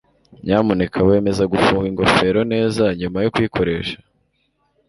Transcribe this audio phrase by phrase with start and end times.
[0.43, 3.97] nyamuneka wemeze gufunga ingofero neza nyuma yo kuyikoresha